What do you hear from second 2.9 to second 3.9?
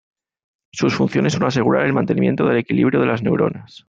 de las neuronas.